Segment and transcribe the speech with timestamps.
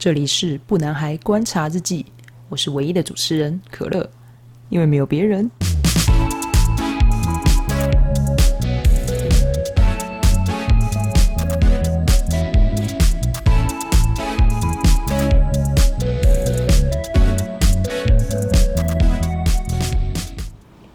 [0.00, 2.06] 这里是不男孩观察日记，
[2.48, 4.10] 我是唯一的主持人可乐，
[4.70, 5.50] 因为没有别人。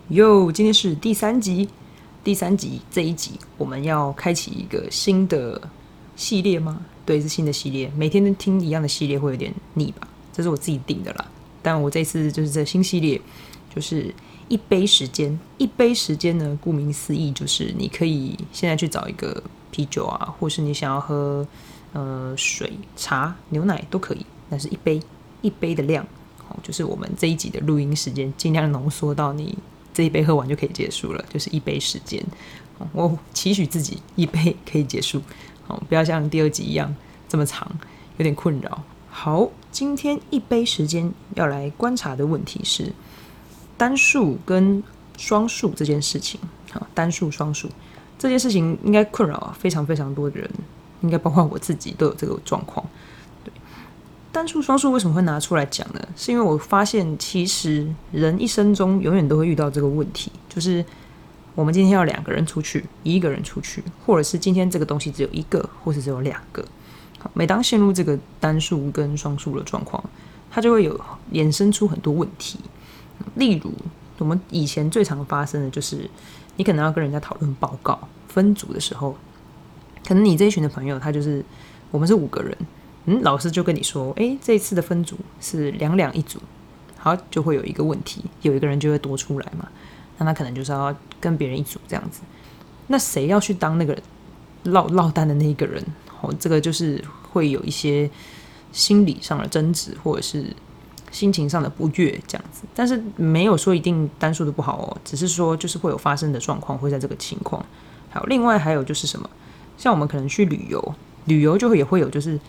[0.09, 1.69] 哟，今天是第三集，
[2.23, 5.61] 第三集这一集我们要开启一个新的
[6.15, 6.81] 系列吗？
[7.05, 7.91] 对，是新的系列。
[7.95, 10.07] 每天都听一样的系列会有点腻吧？
[10.33, 11.25] 这是我自己定的啦。
[11.61, 13.19] 但我这次就是这新系列，
[13.73, 14.13] 就是
[14.47, 15.39] 一杯时间。
[15.57, 21.47] 一杯时间呢，顾名思义，就是你可以现在去找一个啤酒啊，或是你想要喝
[21.93, 24.99] 呃水、茶、牛奶都可以，但是一杯
[25.41, 26.05] 一杯的量，
[26.37, 29.57] 好，就是我们这一集的录音时间尽量浓缩到你。
[29.93, 32.21] 这一杯喝完就可以结束了，就是一杯时间。
[32.91, 35.21] 我期许自己一杯可以结束，
[35.65, 36.93] 好，不要像第二集一样
[37.27, 37.69] 这么长，
[38.17, 38.83] 有点困扰。
[39.09, 42.91] 好，今天一杯时间要来观察的问题是
[43.77, 44.83] 单数跟
[45.17, 46.39] 双数这件事情。
[46.71, 47.69] 好，单数双数
[48.19, 50.49] 这件事情应该困扰非常非常多的人，
[51.01, 52.85] 应该包括我自己都有这个状况。
[53.43, 53.51] 对
[54.31, 56.01] 单数双数为什么会拿出来讲呢？
[56.17, 60.83] 是因为我发现，其实人一生中永远都会遇到这个问题，就是
[61.55, 66.65] 我们今天要两个人出去，一个人出去，或者是今天这个东西只有一个，或是只有两个。
[67.33, 70.03] 每当陷入这个单数跟双数的状况，
[70.51, 70.99] 它就会有
[71.31, 72.59] 衍生出很多问题。
[73.35, 73.71] 例如，
[74.17, 76.09] 我们以前最常发生的就是，
[76.57, 79.15] 你可能要跟人家讨论报告分组的时候，
[80.07, 81.43] 可能你这一群的朋友，他就是
[81.91, 82.57] 我们是五个人。
[83.05, 86.39] 嗯，老师就跟你说，哎，这一次的分组是两两一组，
[86.97, 89.67] 好，就会有一个问题，有一个人就会多出来嘛，
[90.17, 92.21] 那他可能就是要跟别人一组这样子，
[92.87, 93.95] 那谁要去当那个
[94.63, 95.83] 落落单的那一个人？
[96.33, 98.09] 这个就是会有一些
[98.71, 100.45] 心理上的争执，或者是
[101.11, 107.65] 心情上的不悦这样子，但是没有说一定单数的不好哦，只是说就是会有发生的状况会在这个情况。
[108.09, 109.29] 还有另外还有就是什么，
[109.77, 112.39] 像我们可能去旅游，旅游就会也会有就是。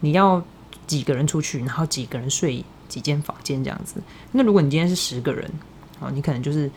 [0.00, 0.42] 你要
[0.86, 4.02] 几个人出去，然后几个人睡几间房间这样子。
[4.32, 5.50] 那如果你今天是十个人，
[5.98, 6.70] 哦，你可能就是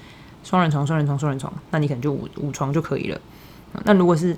[0.46, 3.20] 双人床、双人床、双人床，那你可能就五五床就可以了。
[3.84, 4.38] 那如果是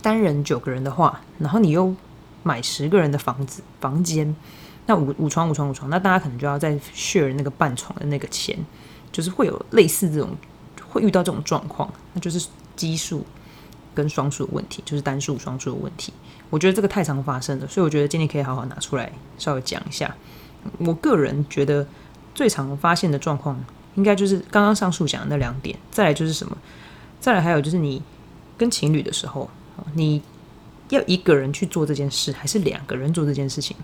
[0.00, 1.94] 单人九个人的话，然后你又
[2.42, 4.34] 买十个人的房子房间，
[4.86, 8.58] 那五五床五床五床，那大家可能就要再 share 那个半床的那个钱，
[9.10, 10.30] 就是会有类似这种
[10.88, 13.24] 会遇到这种状况，那就是基数
[13.94, 16.12] 跟双数的问题，就是单数双数的问题。
[16.50, 20.14] 我觉得这个太常发生了，所以我觉得今天可以好好拿出来稍微讲一下。
[20.78, 21.86] 我个人觉得
[22.34, 23.58] 最常发现的状况，
[23.94, 25.78] 应该就是刚刚上述讲的那两点。
[25.90, 26.56] 再来就是什么？
[27.20, 28.02] 再来还有就是你
[28.58, 29.48] 跟情侣的时候，
[29.94, 30.22] 你
[30.90, 33.76] 要一个人去做这件事，还是两个人做这件事情，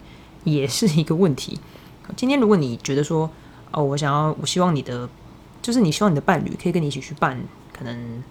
[0.45, 1.59] 也是一个问题。
[2.17, 3.31] 今天如果你觉得说，
[3.71, 5.09] 哦，我想要，我希望你的，
[5.61, 7.39] 就是你希望你的伴侣可以跟你一起去办，
[7.73, 8.23] 可能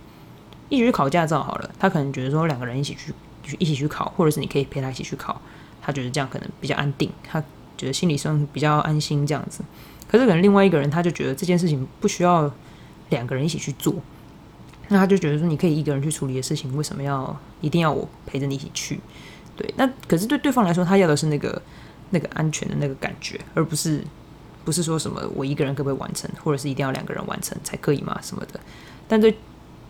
[0.69, 1.69] 一起去考驾照好了。
[1.79, 3.13] 他可能觉得说两个人一起去。
[3.59, 5.39] 一起去考，或者是你可以陪他一起去考，
[5.81, 7.41] 他觉得这样可能比较安定，他
[7.77, 9.63] 觉得心理上比较安心这样子。
[10.05, 12.53] 可是可能另外一个人他就觉得这件事情不需要
[13.07, 13.95] 两个人一起去做，
[14.89, 18.99] 那他就觉得说你可以一个人去处理的事情，为什么要一定要我陪着你一起去？
[19.55, 21.61] 对，那可是对对方来说，他要的是那个
[22.09, 24.03] 那个安全的那个感觉，而不是
[24.63, 28.19] 不是说什么我一个人可不可以完成，或者是一定要两个人完成才可以嘛？
[28.21, 28.59] 什么的？
[29.07, 29.35] 但对。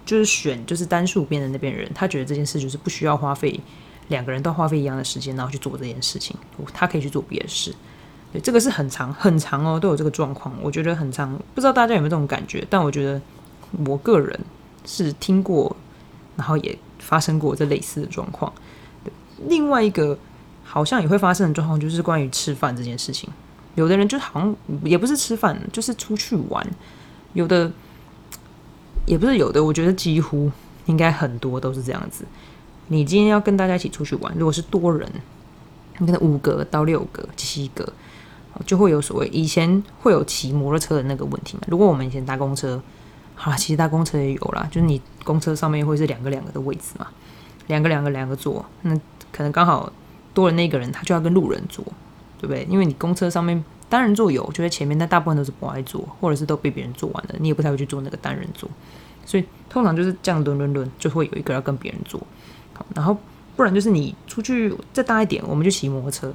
[0.08, 3.60] 就是选就是单数边的那边人，他觉得这件事就是不需要花费
[4.08, 6.34] 两个人都花费一样的时间，然后去做这件事情，
[6.74, 7.76] 他可以去做别的事。
[8.32, 12.66] 对，这个是很长很长哦，都有这个状况，我觉得很长，不知道大家有没有这种感觉？
[12.70, 13.22] 但我觉得
[13.86, 14.40] 我个人
[14.88, 15.76] 是听过，
[16.36, 18.52] 然后也发生过这类似的状况。
[19.46, 20.18] 另外一个
[20.64, 23.30] 好像也会发生的状况，就是关于吃饭这件事情。
[23.76, 26.68] 有的人就好像也不是吃饭，就是出去玩，
[27.34, 27.72] 有的。
[29.06, 30.52] 也不是有的，我觉得几乎
[30.86, 32.26] 应该很多都是这样子。
[32.88, 35.10] 你今天要跟大家一起出去玩，如果是多人，
[35.98, 37.94] 可能五个到六个、七个，
[38.66, 41.64] 就会有所谓以前会有骑摩托车的那个问题嘛。
[41.68, 42.84] 如果我们以前搭公车，
[43.40, 47.08] 好啦其实搭公车也有啦，就是你公车上面会是两个两个的位置嘛，
[47.68, 48.94] 两个两个两个坐，那
[49.32, 49.92] 可能刚好
[50.34, 51.86] 多了那个人，他就要跟路人坐，
[52.40, 52.66] 对不对？
[52.68, 58.68] 因为你公车上面单人座有就在前面，但大部分都是不爱坐，或者是都被别人坐完了，你也不太会去坐那个单人座。
[59.24, 62.20] 所以通常就是这样轮轮轮，就会有一个要跟别人坐，
[62.74, 63.16] 好然后
[63.56, 66.34] 不然就是你出去再大一点，我们就骑摩托车，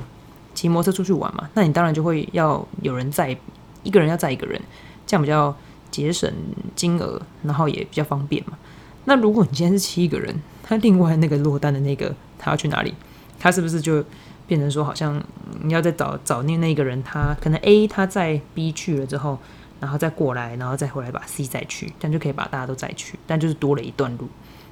[0.54, 1.49] 骑摩托车出去玩嘛。
[1.54, 3.37] 那你当然就会要有人载，
[3.82, 4.60] 一个人要载一个人，
[5.06, 5.56] 这样比较
[5.92, 6.28] 节省
[6.74, 8.58] 金额，然后也比较方便嘛。
[9.04, 10.34] 那如果你今天是七个人，
[10.64, 12.92] 他另外那个落单的那个他要去哪里？
[13.38, 14.04] 他是不是就
[14.46, 15.20] 变成说好像
[15.62, 19.38] 你要再找找那那个人，他可能 A 他在 B 去了之后，
[19.80, 24.28] 然后再过来，然后再回来把 C 再去，这样就可以把大家都再去，但就是多了一段路，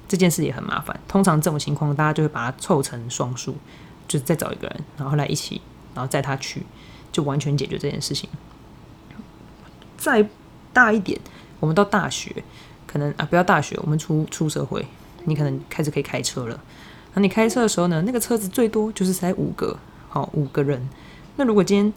[0.07, 0.97] 这件事也很麻烦。
[1.07, 3.55] 通常这种情况，大家就会把它凑成双数，
[4.07, 5.61] 就是再找一个人，然后来一起，
[5.93, 6.63] 然后载他去，
[7.11, 8.29] 就完全解决这件事情。
[9.97, 10.25] 再
[10.73, 11.19] 大一点，
[11.59, 12.43] 我们到大学，
[12.87, 14.85] 可能啊不要大学，我们出出社会，
[15.25, 16.59] 你可能开始可以开车了。
[17.13, 18.01] 那你开车的时候呢？
[18.05, 19.77] 那个车子最多就是才五个，
[20.07, 20.89] 好五个人。
[21.35, 21.93] 那如果今天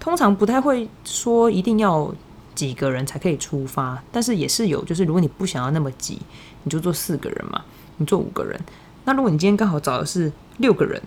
[0.00, 2.12] 通常不太会说一定要
[2.54, 6.18] 几个人才可以出发，但是也是有，就是如果你不想要那么挤，
[6.64, 7.62] 你就坐四个人嘛，
[7.98, 8.58] 你坐五个人。
[9.04, 11.00] 那如果你今天刚好找的是六个人，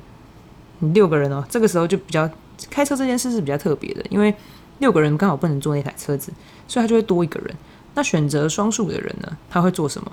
[0.80, 2.30] 你六个人哦，这个时候就比较
[2.70, 4.34] 开车这件事是比较特别的，因为
[4.82, 6.34] 六个人刚好不能坐那台车子，
[6.68, 7.56] 所以他就会多一个人。
[7.94, 10.12] 那选择双数的人呢，他会做什么？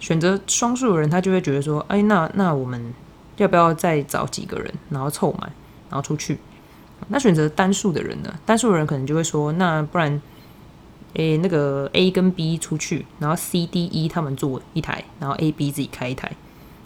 [0.00, 2.94] 选择双数的人，他就会觉得说：“哎，那那我们
[3.36, 5.52] 要不要再找几个人，然后凑满，
[5.90, 6.38] 然后出去？”
[7.08, 8.34] 那选择单数的人呢？
[8.46, 10.22] 单数的人可能就会说：“那不然，
[11.14, 16.32] 诶，那个 A 跟 B 出去，然后 C、D、E 他们坐一台，然后 A、B 自己开一台。”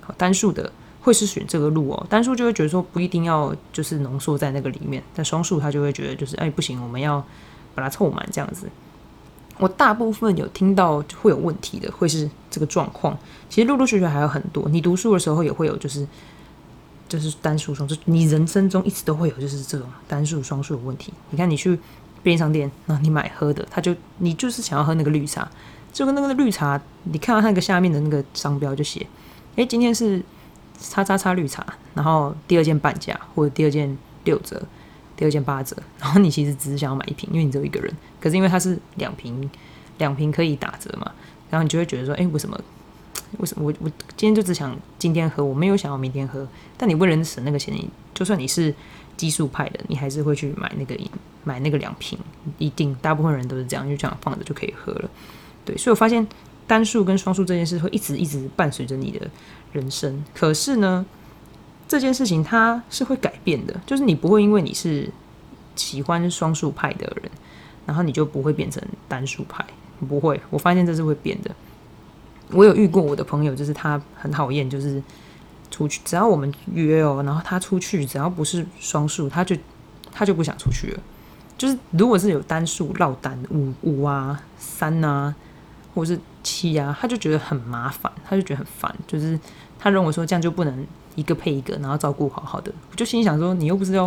[0.01, 2.07] 好，单数的会是选这个路哦。
[2.09, 7.23] 单数就会觉得说不一定要就是浓缩在那个里面，但双数他就会觉得就是哎不行，我们要
[7.75, 8.67] 把它凑满这样子。
[9.59, 13.17] 我大部分有听到会有问题的，会是这个状况。
[13.51, 14.67] 其实陆陆续续还有很多。
[14.71, 16.09] 你读书的时候也会有，就是
[17.07, 21.13] 就是单数双数，你人生中一直都会有，就是这种单数双数的问题。
[21.31, 21.79] 你看，你去
[22.23, 25.49] 便利商店，那你买喝的，他就你就是想要喝那个绿茶，
[25.93, 29.07] 就跟那个绿茶，你看到那个下面的那个商标就写，
[29.57, 30.21] 哎，今天是
[30.83, 34.63] 叉叉叉绿茶，然后第二件半价或者第二件六折。
[35.15, 37.95] 第二件八折，然后你其实只是想要买一瓶，因为你只有一个人。
[38.19, 39.49] 可是因为它是两瓶，
[39.99, 41.13] 两瓶可以打折嘛，
[41.49, 42.59] 然后你就会觉得说，哎，为什么？
[43.39, 46.49] 为什么我我今天就只想今天喝，我没有想要明天喝。
[46.77, 48.75] 但你为了省那个钱，你就算你是
[49.17, 50.99] 基数派的，你还是会去买那个
[51.45, 52.19] 买那个两瓶，
[52.59, 55.11] 一定大部分人都是这样，就这样放着就可以喝了。
[55.65, 56.27] 对，所以我发现
[56.67, 59.31] 单数跟双数这件事会一直一直伴随着你的
[59.73, 60.25] 人生。
[60.35, 61.05] 可是呢？
[61.89, 65.11] 这件事情它是会改变的，就是你不会因为你是
[65.77, 67.31] 喜欢双数派的人，
[67.85, 69.63] 然后你就不会变成单数派，
[70.09, 70.41] 不会。
[70.49, 71.51] 我发现这是会变的。
[72.51, 75.03] 我有遇过我的朋友，就是他很讨厌，就是
[75.71, 79.55] 出去只要我们约哦，然后他出去只要不是双数，他就
[80.11, 81.01] 他就不想出去了。
[81.59, 85.35] 就是如果是有单数落单五五啊三啊，
[85.95, 89.39] 或是气啊，他就觉得很麻烦，他就觉得很烦，就是
[89.79, 90.87] 他认为说这样就不能。
[91.15, 94.07] 一个配一个，然后照顾好好的，我就心想说，你又不是要，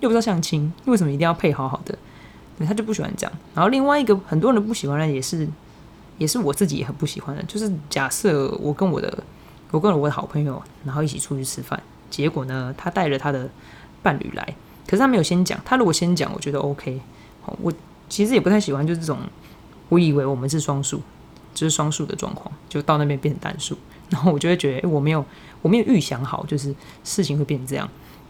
[0.00, 1.96] 又不是要相亲，为什么一定要配好好的？
[2.66, 3.32] 他就不喜欢这样。
[3.54, 5.48] 然后另外一个很多人不喜欢的，也是，
[6.18, 9.16] 也是我自己也很不喜欢的，就是假设我跟我的，
[9.70, 13.48] 我跟我的好朋友，然后一起出去吃饭，结果呢，他带了他的
[14.02, 14.44] 伴侣来，
[14.88, 17.00] 可是他没有先讲，他如果先讲，我觉得 OK。
[17.62, 17.72] 我
[18.08, 19.18] 其实也不太喜欢，就是这种，
[19.88, 21.00] 我以为我们是双数，
[21.54, 23.78] 就是双数的状况，就到那边变成单数，
[24.10, 25.24] 然后我就会觉得，哎，我没有。
[25.62, 26.74] 我没有预想好，就是
[27.04, 27.88] 事情会变成这样，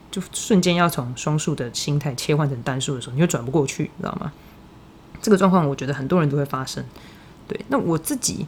[0.09, 4.33] 就瞬间要从双数的心态切换成单数的时候，你就转不过去，你知道吗？
[5.21, 6.85] 这个状况我觉得很多人都会发生。
[7.49, 8.47] 对，那我自己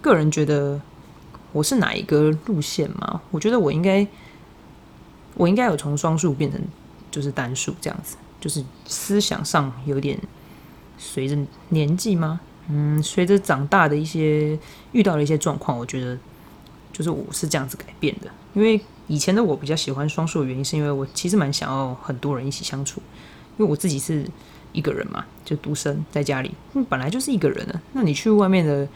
[0.00, 0.80] 个人觉得
[1.52, 3.22] 我是哪一个路线嘛？
[3.30, 4.04] 我觉得我应该，
[5.34, 6.60] 我应该有从双数变成
[7.12, 10.18] 就是单数这样子，就是思想上有点
[10.98, 12.40] 随着年纪吗？
[12.70, 14.58] 嗯，随着长大的一些
[14.92, 16.16] 遇到的一些状况，我觉得。
[16.92, 23.00] 就是我是这样子改变的，因为以前的我比较喜欢双数的原因，是因为我其实蛮想要很多人一起相处，
[23.56, 24.26] 因为我自己是
[24.72, 26.50] 一个人嘛，就独生在家里，
[26.90, 27.80] 本来就是一个人的。
[27.92, 28.86] 那你去外面的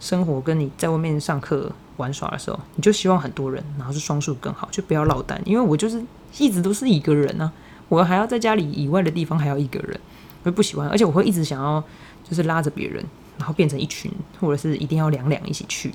[0.00, 5.40] 生活，跟你在外面上课玩耍的时候，你就希望很多人，然后是双数更好，就不要落单。
[5.44, 6.02] 因为我就是
[6.38, 7.52] 一直都是一个人呢，
[7.88, 10.00] 我还要在家里以外的地方还要一个人，
[10.42, 11.84] 我不喜欢，而且我会一直想要
[12.28, 13.04] 就是拉着别人，
[13.42, 14.08] 然后变成一群，
[14.38, 15.92] 或者是一定要两两一起去。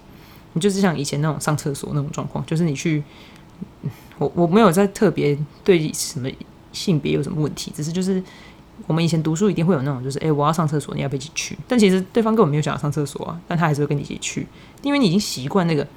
[0.51, 3.01] 你就是像以前那种上厕所那种状况，就是你去，
[4.17, 6.29] 我我没有在特别对什么
[6.73, 8.21] 性别有什么问题，只是就是
[8.85, 11.57] 我们以前读书一定会有那种，就是哎，我要上厕所，你要不要一起去？
[11.69, 14.45] 但其实对方根本没有想要上厕所啊，但他还是会跟你一起去，
[14.81, 15.87] 因为你已经习惯那个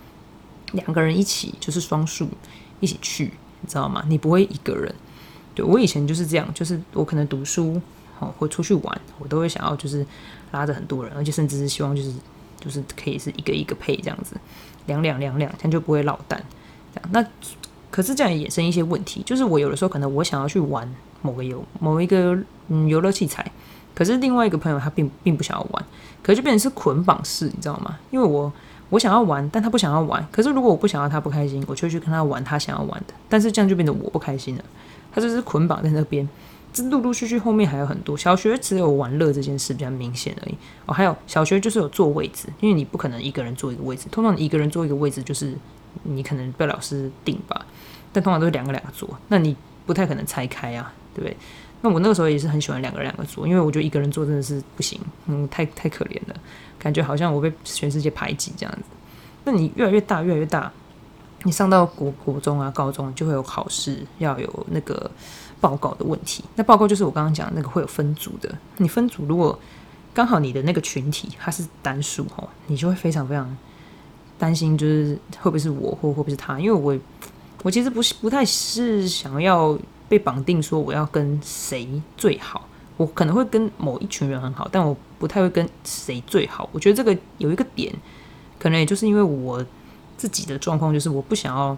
[0.71, 2.29] 两个人一起就是双数
[2.79, 4.05] 一起去，你知道吗？
[4.07, 4.95] 你不会一个人。
[5.53, 7.81] 对我以前就是这样，就是我可能读书
[8.21, 10.07] 哦或出去玩，我都会想要就是
[10.53, 12.13] 拉着很多人，而且甚至是希望就是。
[12.63, 14.37] 就是可以是一个一个配这样子，
[14.85, 16.39] 两两两两，这样就不会落单。
[16.95, 17.27] 这样那
[17.91, 20.87] 可是这样也衍生一些问题，就是我有的时候可能我想要去玩
[21.23, 22.39] 某个游某一个
[22.69, 23.51] 嗯游乐器材，
[23.95, 25.83] 可是另外一个朋友他并并不想要玩，
[26.23, 27.99] 可是就变成是捆绑式，你知道吗？
[28.11, 28.53] 因为我
[28.91, 30.23] 我想要玩，但他不想要玩。
[30.31, 33.15] 可是如果我不想要他不开心，我就去跟他玩他想要玩的。
[33.27, 34.65] 但是这样就变得我不开心了。
[35.11, 36.29] 他就是捆绑在那边。
[36.73, 38.17] 这陆陆续续后面还有很多。
[38.17, 40.55] 小学只有玩乐这件事比较明显而已。
[40.87, 44.07] 哦，还有小学就是有坐位置，因为你不可能一个人坐一个位置。
[44.11, 45.55] 通常你一个人坐一个位置，就是
[46.05, 47.67] 你可能被老师定吧。
[48.13, 51.37] 但通常都是两个两个坐，那你不太可能拆开啊，对不对？
[51.83, 56.35] 那我那个时候也是很喜欢两个人两个坐，因为我觉得一个人坐真的是不行，嗯，太太可怜了，
[56.79, 58.83] 感觉好像我被全世界排挤这样子。
[59.45, 60.71] 那你越来越大，越来越大，
[61.43, 65.11] 你上到国国中啊、高中就会有考试，要有那个
[65.61, 66.45] 报告的问题。
[66.57, 69.59] 那报告就是我刚刚讲那个会有分组的，你分组如果
[70.13, 73.57] 刚好你的那个群体它是单数哦，你就会非常非常
[74.39, 76.59] 担心，就是会不会是我或会不会是他？
[76.59, 76.99] 因为我
[77.63, 79.79] 我其实不是不太是想要。
[80.11, 82.67] 被绑定说我要跟谁最好，
[82.97, 86.69] 我可能会跟某一群人很好，但我不太会跟谁最好。
[86.73, 87.95] 我觉得这个有一个点，
[88.59, 89.65] 可能也就是因为我
[90.21, 91.75] 自己的状况，就是我不想要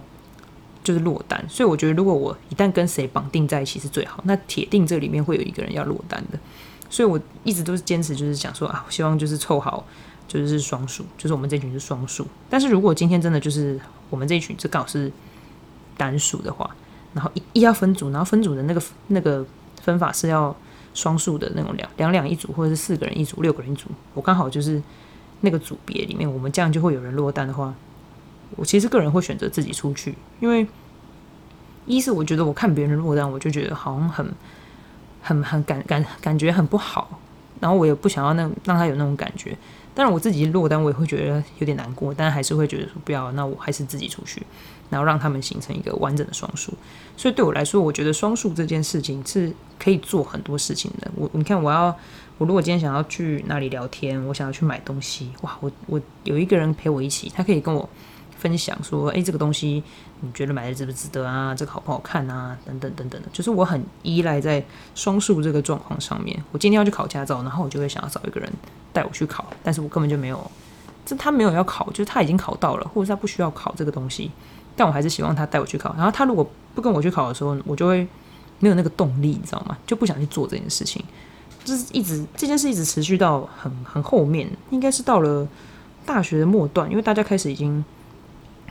[0.83, 6.37] 就是落单，所以我觉得如果我一旦跟谁绑定在一起是最好，那铁定这里面会有一个人要落单的。
[6.89, 9.85] 所以我一直都是坚持，就是想说啊，我希望就是凑好，
[10.27, 12.27] 就是双数，就是我们这群是双数。
[12.49, 15.09] 但是如果今天真的就是我们这一群这刚好是
[15.95, 16.69] 单数的话，
[17.13, 19.45] 然后一一要分组，然后分组的那个那个
[19.81, 20.53] 分法是要
[20.93, 23.87] 双数的那种两两两一组，或者是四个人一组、六个人一组。
[24.13, 24.83] 我刚好就是
[25.41, 27.73] 那个组别里面，我们这样就会有人落单的话，
[28.55, 30.65] 我其实个人会选择自己出去，因为
[31.85, 34.25] 一是我觉得我看别人落单，我就觉得好像很
[35.21, 37.19] 很很感感感觉很不好，
[37.59, 39.57] 然后我也不想要那让他有那种感觉。
[39.95, 44.41] 当然我自己落单，我也会觉得有点难过，但还是会觉得说不要，那我还是自己出去。
[44.89, 46.71] 然后让他们形成一个完整的双数，
[47.17, 51.09] 所以对我来说，我觉得双数这件事情是可以做很多事情的。
[51.15, 51.85] 我你看，我要
[52.37, 57.89] 我如果今天想要去哪里聊天，我想要去买东西，哇，我我有一个人陪我一起，他可以跟我
[58.43, 59.81] 分享说，诶，这个东西
[60.19, 61.55] 你觉得买的值不值得啊？
[61.55, 62.57] 这个好不好看啊？
[62.65, 64.61] 等等等等的，就是我很依赖在
[64.93, 66.43] 双数这个状况上面。
[66.51, 68.51] 我今天要去考驾照，然后我就会想要找一个人
[68.91, 70.51] 带我去考，但是我根本就没有，
[71.05, 74.29] 这他没有要考，就是他已经考到了，或者他不需要考这个东西。
[74.75, 76.45] 但我还是希望他带我去考，然后他如果
[76.75, 78.05] 不跟我去考的时候，我就会
[78.59, 79.77] 没有那个动力，你知道吗？
[79.87, 81.01] 就不想去做这件事情，
[81.63, 85.47] 就是一直这件事一直持续到很很后面，应该是到了
[86.05, 87.85] 大学的末段，因为大家开始已经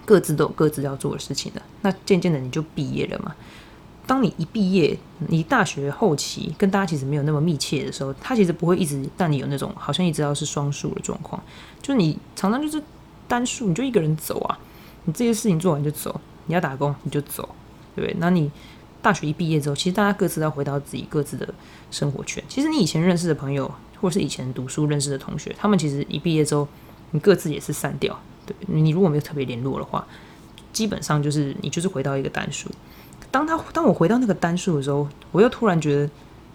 [0.04, 3.34] 各自都有各自要做的事情了，那渐渐的你就毕业了嘛。
[4.06, 11.40] 当你一毕业，你大学后期跟大家其实没有那么密切的时候，他其实不会一直让你有那种好像一直要是双数的状况，
[11.80, 12.82] 就你常常就是
[13.28, 14.58] 单数，你就一个人走啊。
[15.04, 17.48] 你这些事情做完就走，你要打工你就走，
[17.94, 18.16] 对不对？
[18.18, 18.50] 那你
[19.00, 21.54] 大学一毕业之后，其实大家各自要回到自己各自的
[21.90, 22.42] 生活圈。
[22.48, 26.66] 其实你以前认识的朋友，或是以前读书认识的同学，他们其实一毕业之后，
[27.12, 28.18] 你各自也是散掉。
[28.44, 30.04] 对你如果没有特别联络的话，
[30.72, 32.68] 基本上就是你就是回到一个单数。
[33.30, 36.10] 当他当我回到那个单数的时候，我又突然觉得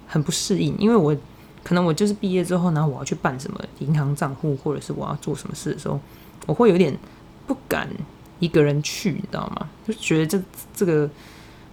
[0.05, 1.15] 很不适应，因为我
[1.63, 5.99] 可能我就是毕业之后，然后我要去办什么银行账户，或者是我要做什么事的时候，
[6.45, 6.95] 我会有点
[7.47, 7.89] 不敢。
[8.39, 9.67] 一个人去，你知道吗？
[9.87, 10.39] 就觉得这
[10.71, 11.09] 这个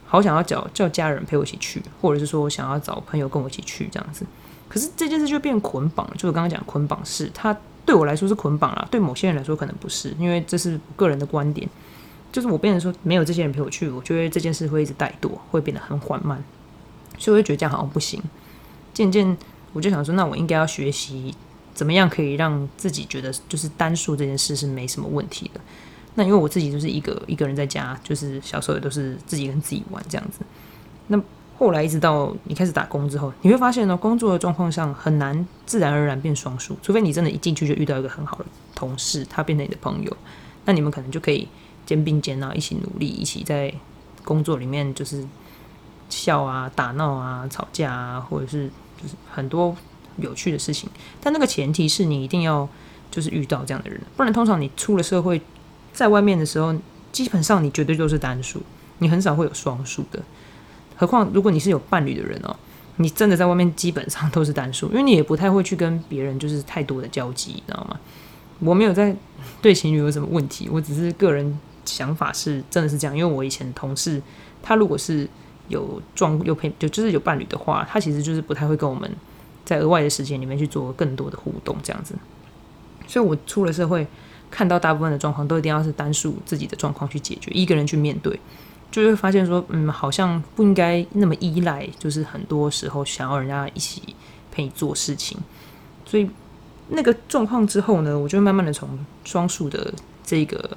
[0.06, 4.24] 好想要叫叫家人陪我一起去，或者是说我想要找朋友跟我一起去这样子。
[4.66, 7.54] 可是这件事就变捆绑，就我刚刚讲捆绑式，它
[7.86, 11.68] 对我来说是捆绑了，对某些人来说可能不是，因为这是个人的观点。
[12.32, 16.42] 就是我变成说没有这些人陪我去，我觉得这件事会一直怠惰，会变得很缓慢，
[17.16, 18.20] 所以我就觉得这样好像不行。
[18.92, 19.36] 渐渐
[19.72, 21.32] 我就想说，那我应该要学习
[21.74, 25.60] 怎么样可以让自己觉得就是单数这件事是没什么问题的。
[26.16, 30.40] 那因为我自己就是一个一个人在家，就是小时候也都是自己跟自己玩这样子。
[31.06, 31.20] 那
[31.58, 38.44] 后来一直到你开始打工之后，你会发现呢，工作的状况上很难自然而然变双数，除非你真的一进去就遇到一个很好的
[38.74, 40.16] 同事，他变成你的朋友，
[40.64, 41.48] 那你们可能就可以
[41.86, 43.72] 肩并肩啊，一起努力，一起在
[44.24, 45.26] 工作里面就是
[46.08, 48.68] 笑啊、打闹啊、吵架啊，或者是
[49.00, 49.76] 就是很多
[50.16, 50.88] 有趣的事情。
[51.20, 52.68] 但那个前提是你一定要
[53.10, 55.40] 就是遇到这样的人，不然通常你出了社会。
[55.92, 56.74] 在外面的时候，
[57.12, 58.60] 基本上你绝对都是单数，
[58.98, 60.20] 你很少会有双数的。
[60.96, 62.54] 何况如果你是有伴侣的人哦，
[62.96, 67.98] 你真的在外面基本上都是单数，因为你也不太会去跟别人就是太多的交集，你知道吗？
[68.60, 69.14] 我没有在
[69.60, 74.22] 对情侣有什么问题，我只是个人想法是真的是这样，因为我以前同事
[74.62, 75.28] 他如果是
[75.68, 79.10] 有状有配就就是有伴侣的话，他其实就是不太会跟我们
[79.64, 82.14] 在额外的时间里面去做更多的互动这样子。
[83.06, 84.06] 所以我出了社会。
[84.50, 88.38] 看到大部分的状况都一定要是单数自己的状况去解决，一个人去面对，
[89.02, 94.02] 就会发现说，嗯，好像不应该那么依赖，就是很多时候想要人家一起
[94.52, 95.38] 陪你做事情。
[96.04, 96.28] 所以
[96.88, 100.76] 那个状况之后呢，我就慢慢的从双数的这个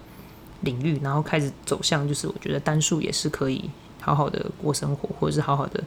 [0.61, 3.69] 领域，然后开始走向，就是我觉得单数也是可以
[3.99, 5.83] 好好的过生活，或者是好好的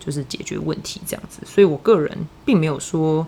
[0.00, 1.40] 就是解决问题这样子。
[1.44, 3.26] 所以我个人并没有说，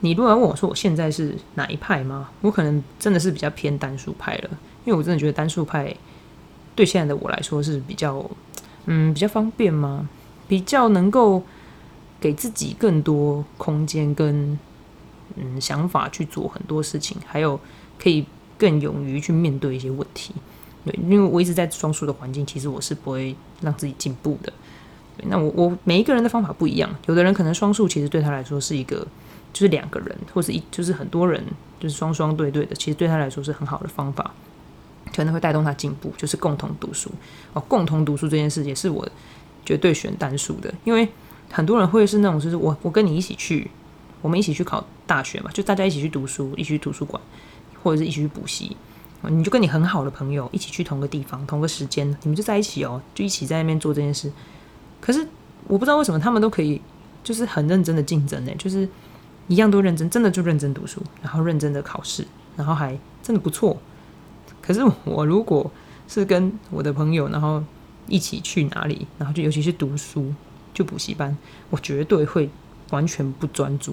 [0.00, 2.30] 你如果要问我说我现在是哪一派吗？
[2.40, 4.50] 我可能真的是比较偏单数派了，
[4.84, 5.94] 因为我真的觉得单数派
[6.76, 8.24] 对现在的我来说是比较，
[8.84, 10.08] 嗯，比较方便吗？
[10.46, 11.42] 比较能够
[12.20, 14.56] 给自己更多空间跟。
[15.38, 17.60] 嗯，想法去做很多事情，还有
[17.98, 18.24] 可以
[18.56, 20.32] 更勇于去面对一些问题。
[20.84, 24.50] 对，因为我一直在双数的环境，其实我是不会让自己进步的。
[25.18, 29.06] 对，那我我每一个人的方法不一样，有的人可能双数其实对他来说是一个，
[29.52, 31.42] 就是两个人或者一就是很多人
[31.80, 34.32] 就是双双对对的，其实对他来说是很好的方法，
[35.16, 37.10] 可能会带动他进步，就是共同读书
[37.52, 37.60] 哦。
[37.68, 39.08] 共同读书这件事也是我
[39.64, 41.08] 绝对选单数的，因为
[41.50, 43.70] 很多人会是那种就是我我跟你一起去。
[44.22, 47.22] 我们一起去考大学嘛，就大家一起去读书，一起去图书馆，
[47.80, 48.76] 或者是一起去补习。
[49.22, 54.32] 你就跟你很好的朋友一起去同个地方、同个时间，你们就在一起哦，就一起在那边做这件事。
[55.00, 55.24] 可是
[55.68, 56.80] 我不知道为什么他们都可以，
[57.22, 58.88] 就是很认真的竞争呢，就是
[59.46, 63.76] 一样都认真，真的就认真读书，然后认真的考试，然后还真的不错。
[64.66, 65.70] 可是我如果
[66.08, 67.62] 是跟我的朋友，然后
[68.08, 70.32] 一起去哪里，然后就尤其是读书，
[70.74, 71.36] 就补习班，
[71.70, 72.50] 我绝对会。
[72.90, 73.92] 完全不专注，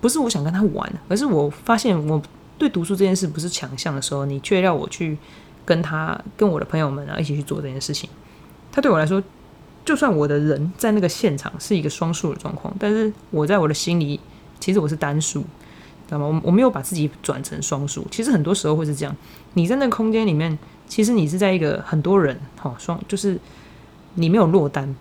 [0.00, 2.20] 不是我想跟他玩，而是我发现我
[2.58, 5.16] 对读书这件事不是强项的时候，你却要我去
[5.64, 8.10] 跟他、跟我的朋友们啊一起去做这件事情。
[8.72, 9.22] 他对我来说，
[9.84, 14.18] 就算我的人在那个现场是一个双数的状况，但是我在我的心里，
[14.58, 15.44] 其实我是单数，
[16.06, 16.26] 知道吗？
[16.26, 18.06] 我我没有把自己转成双数。
[18.10, 19.16] 其实很多时候会是这样，
[19.54, 23.38] 你在那个空间里面，其实你是在一个很多人，哈，双就是
[24.14, 24.94] 你没有落单，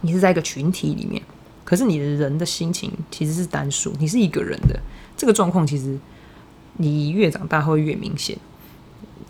[0.00, 1.22] 你是在一个群体里面。
[1.64, 4.80] 可是你的人的心情其实是单数，你是一个人的
[5.16, 5.96] 这个状况，其实
[6.78, 8.36] 你越长大会越明显。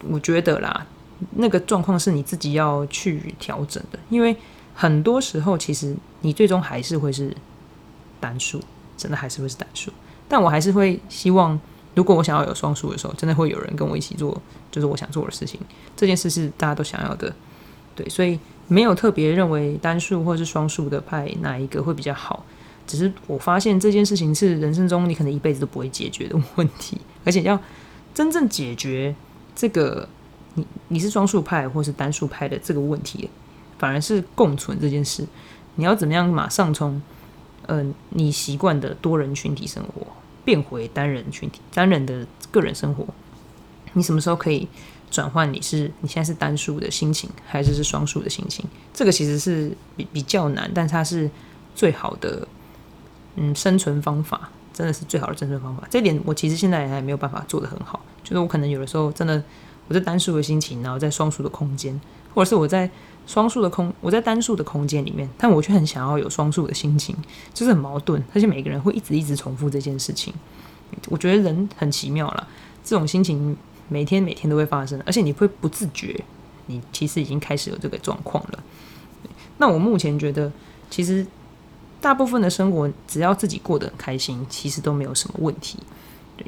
[0.08, 0.86] 我觉得啦，
[1.32, 4.34] 那个状况是你自己要去调整的，因为
[4.74, 7.36] 很多时候其实你最终还是会是
[8.18, 8.62] 单数，
[8.96, 9.92] 真的还是会是单数。
[10.30, 11.60] 但我还是会希望，
[11.94, 14.40] 如果我想要有双数的时候，真的会有人跟我一起做，
[14.70, 15.60] 就是我想做的事情。
[15.94, 17.34] 这件事是大家都想要的，
[17.94, 18.38] 对，所以。
[18.72, 22.44] 没有特别认为单数或是双数的派哪一个会比较好，
[22.86, 27.58] 只是我发现这件事情是人生中你可能一辈子都不会解决的问题，而且要
[28.14, 29.12] 真正解决
[29.56, 30.08] 这个
[30.54, 33.28] 你你是双数派或是单数派的这个问题，
[33.76, 35.26] 反而是共存这件事。
[35.74, 37.02] 你要怎么样马上从
[37.70, 40.06] 嗯你习惯的多人群体生活
[40.44, 43.06] 变回单人群体单人的个人生活？
[43.94, 44.68] 你什么时候可以？
[45.10, 48.64] 转换你是你现在是单数的心情，还是是双数的心情？
[48.94, 51.28] 这个其实是比比较难，但它是
[51.74, 52.46] 最好的
[53.34, 55.82] 嗯生存方法，真的是最好的生存方法。
[55.90, 59.42] 这点我其实现在还没有办法做得很好，就是我可能有的时候真的
[59.88, 62.00] 我在单数的心情，然后在双数的空间，
[62.34, 62.90] 或者是我在
[63.26, 67.16] 双数的空我在单数的空间里面，但我却很想要有双数的心情，
[67.54, 68.22] 就是很矛盾。
[68.34, 70.32] 而且每个人会一直一直重复这件事情，
[71.08, 72.48] 我觉得人很奇妙了，
[72.84, 73.56] 这种心情。
[73.92, 76.22] 每天每天都会发生，而且你会不自觉，
[76.66, 78.62] 你其实已经开始有这个状况了。
[79.58, 80.48] 那我目前觉得，
[80.88, 81.26] 其实
[82.00, 85.76] 大部分的生活，只要自己过得很开心，其实都没有什么问题。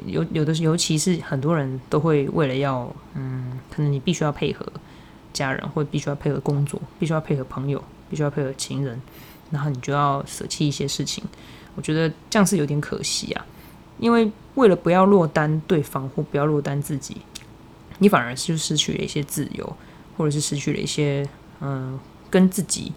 [0.05, 4.65] 有有的，尤其是很多人都会为了要，嗯，可能你必须要配合
[5.33, 9.01] 家人，或必须要配合工作，必须要配合朋友，必须要配合情人，
[9.51, 11.23] 然后你就要舍弃一些事情。
[11.75, 13.45] 我觉得这样是有点可惜啊，
[13.97, 17.17] 因为为了不要落单对方，或不要落单自己。
[17.99, 19.75] 你反而就失去了一些自由，
[20.17, 21.27] 或者是失去了一些
[21.61, 22.91] 嗯跟自己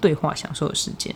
[0.00, 1.14] 对话、享受的时间。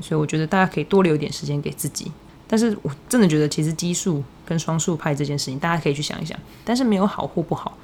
[0.00, 2.10] 所以我觉得大家可以多留点时间给自己。
[2.46, 6.36] 但是我真的觉得，其实奇数跟双数派这件事情，大家可以去想一想。
[6.64, 7.78] 但是没有好或不好，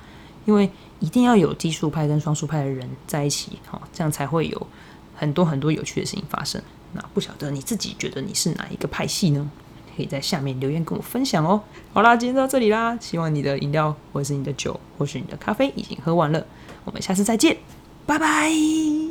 [0.47, 4.67] 因为一定要有奇数派跟双数派的人在一起，哈，这样才会有
[5.15, 6.61] 很多很多有趣的事情发生。
[6.95, 9.51] 那不晓得你自己觉得你是哪一个派系呢？
[9.97, 11.61] 可以在下面留言跟我分享哦。
[11.93, 16.47] 好啦，今天到这里啦，希望你的饮料或是你的酒或是你的咖啡已经喝完了。
[16.85, 17.57] 我们下次再见，
[18.05, 19.06] 拜拜。